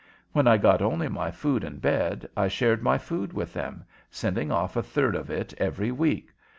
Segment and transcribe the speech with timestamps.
[0.31, 4.51] When I got only my food and bed, I shared my food with them, sending
[4.51, 6.29] off a third of it every week.